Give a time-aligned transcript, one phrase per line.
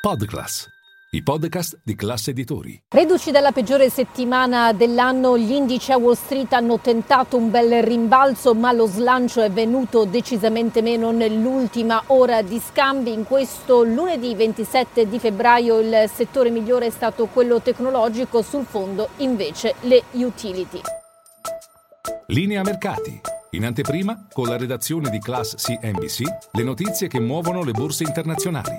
[0.00, 0.66] Podclass,
[1.10, 2.84] i podcast di classe editori.
[2.88, 8.54] Reduci dalla peggiore settimana dell'anno, gli indici a Wall Street hanno tentato un bel rimbalzo,
[8.54, 13.12] ma lo slancio è venuto decisamente meno nell'ultima ora di scambi.
[13.12, 19.10] In questo lunedì 27 di febbraio il settore migliore è stato quello tecnologico, sul fondo
[19.18, 20.80] invece le utility.
[22.28, 23.20] Linea mercati.
[23.50, 26.22] In anteprima, con la redazione di Class CNBC,
[26.52, 28.78] le notizie che muovono le borse internazionali.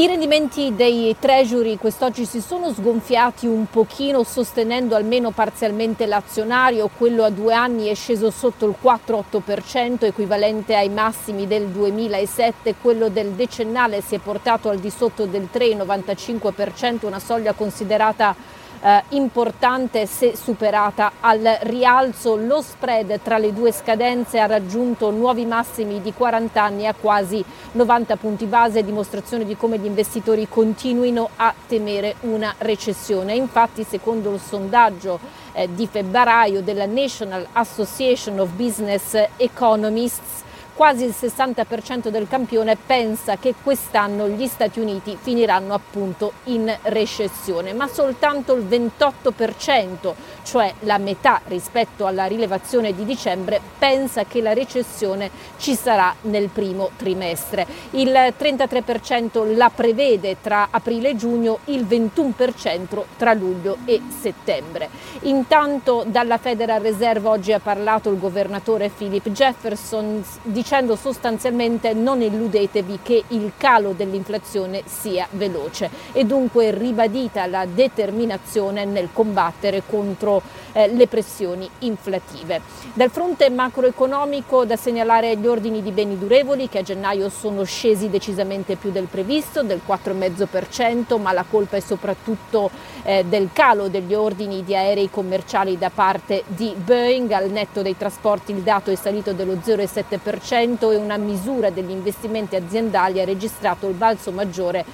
[0.00, 7.22] I rendimenti dei treasury quest'oggi si sono sgonfiati un pochino sostenendo almeno parzialmente l'azionario, quello
[7.22, 13.32] a due anni è sceso sotto il 4,8% equivalente ai massimi del 2007, quello del
[13.32, 18.34] decennale si è portato al di sotto del 3,95%, una soglia considerata
[18.82, 22.36] eh, importante se superata al rialzo.
[22.36, 27.44] Lo spread tra le due scadenze ha raggiunto nuovi massimi di 40 anni a quasi
[27.72, 33.34] 90 punti base, dimostrazione di come gli investitori continuino a temere una recessione.
[33.34, 35.18] Infatti, secondo il sondaggio
[35.52, 40.44] eh, di febbraio della National Association of Business Economists,
[40.80, 47.74] quasi il 60% del campione pensa che quest'anno gli Stati Uniti finiranno appunto in recessione,
[47.74, 54.54] ma soltanto il 28%, cioè la metà rispetto alla rilevazione di dicembre, pensa che la
[54.54, 57.66] recessione ci sarà nel primo trimestre.
[57.90, 64.88] Il 33% la prevede tra aprile e giugno, il 21% tra luglio e settembre.
[65.24, 72.22] Intanto dalla Federal Reserve oggi ha parlato il governatore Philip Jefferson dicendo dicendo sostanzialmente non
[72.22, 80.40] illudetevi che il calo dell'inflazione sia veloce e dunque ribadita la determinazione nel combattere contro
[80.70, 82.60] eh, le pressioni inflative.
[82.92, 88.08] Dal fronte macroeconomico da segnalare gli ordini di beni durevoli che a gennaio sono scesi
[88.08, 92.70] decisamente più del previsto, del 4,5%, ma la colpa è soprattutto
[93.02, 97.32] eh, del calo degli ordini di aerei commerciali da parte di Boeing.
[97.32, 102.56] Al netto dei trasporti il dato è salito dello 0,7% e una misura degli investimenti
[102.56, 104.84] aziendali ha registrato il balzo maggiore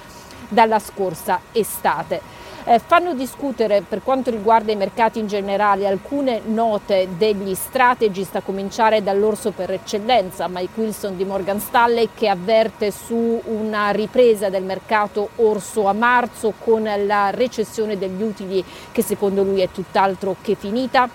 [0.49, 2.35] dalla scorsa estate.
[2.69, 8.41] Eh, fanno discutere per quanto riguarda i mercati in generale alcune note degli strategist, a
[8.41, 14.63] cominciare dall'orso per eccellenza, Mike Wilson di Morgan Stanley, che avverte su una ripresa del
[14.63, 18.61] mercato orso a marzo con la recessione degli utili
[18.91, 21.09] che secondo lui è tutt'altro che finita.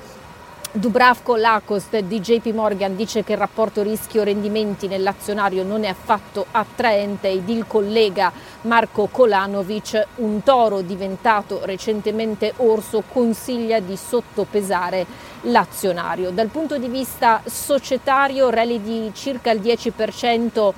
[0.74, 7.28] Dubravko Lacoste di JP Morgan dice che il rapporto rischio-rendimenti nell'azionario non è affatto attraente
[7.28, 15.04] ed il collega Marco Kolanovic, un toro diventato recentemente orso, consiglia di sottopesare
[15.42, 16.30] l'azionario.
[16.30, 20.72] Dal punto di vista societario, rally di circa il 10%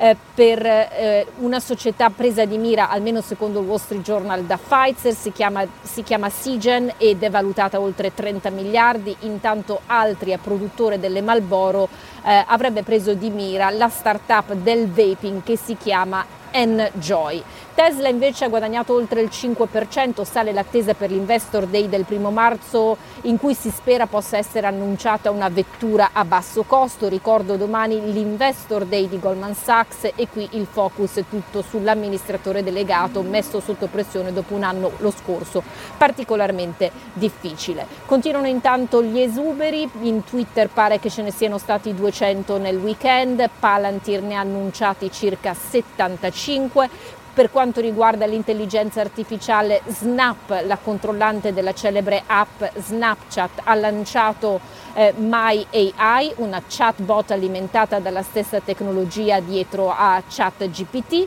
[0.00, 4.56] eh, per eh, una società presa di mira, almeno secondo il Wall Street Journal, da
[4.56, 10.38] Pfizer, si chiama, si chiama Sigen ed è valutata oltre 30 miliardi, intanto altri a
[10.38, 11.88] produttore delle Malboro
[12.24, 17.42] eh, avrebbe preso di mira la startup del vaping che si chiama Enjoy.
[17.82, 22.98] Tesla invece ha guadagnato oltre il 5%, sale l'attesa per l'Investor Day del primo marzo
[23.22, 27.08] in cui si spera possa essere annunciata una vettura a basso costo.
[27.08, 33.22] Ricordo domani l'Investor Day di Goldman Sachs e qui il focus è tutto sull'amministratore delegato
[33.22, 35.62] messo sotto pressione dopo un anno lo scorso
[35.96, 37.86] particolarmente difficile.
[38.04, 43.48] Continuano intanto gli esuberi, in Twitter pare che ce ne siano stati 200 nel weekend,
[43.58, 51.72] Palantir ne ha annunciati circa 75, per quanto riguarda l'intelligenza artificiale, Snap, la controllante della
[51.72, 54.60] celebre app Snapchat, ha lanciato
[54.94, 61.26] eh, My AI, una chatbot alimentata dalla stessa tecnologia dietro a ChatGPT.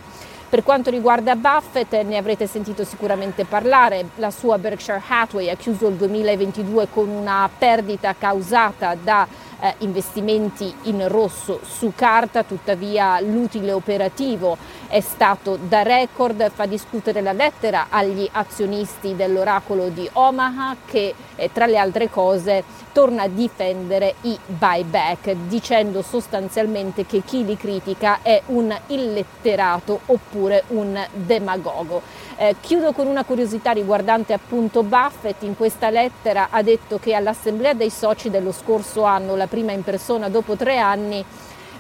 [0.50, 5.88] Per quanto riguarda Buffett, ne avrete sentito sicuramente parlare, la sua Berkshire Hathaway ha chiuso
[5.88, 9.28] il 2022 con una perdita causata da
[9.60, 14.56] eh, investimenti in rosso su carta, tuttavia l'utile operativo
[14.94, 21.52] è stato da record, fa discutere la lettera agli azionisti dell'oracolo di Omaha che eh,
[21.52, 28.20] tra le altre cose torna a difendere i buyback dicendo sostanzialmente che chi li critica
[28.22, 32.04] è un illetterato oppure un demagogo.
[32.36, 37.74] Eh, chiudo con una curiosità riguardante appunto Buffett, in questa lettera ha detto che all'assemblea
[37.74, 41.26] dei soci dello scorso anno, la prima in persona dopo tre anni,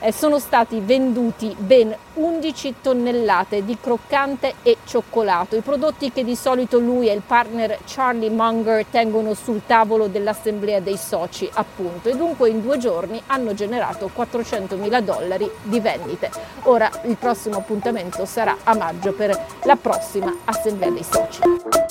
[0.04, 6.36] eh, sono stati venduti ben 11 tonnellate di croccante e cioccolato, i prodotti che di
[6.36, 12.18] solito lui e il partner Charlie Munger tengono sul tavolo dell'assemblea dei soci appunto e
[12.18, 16.30] dunque in due giorni hanno generato 400 mila dollari di vendite.
[16.64, 21.83] Ora il prossimo appuntamento sarà a maggio per la prossima assemblea dei soci.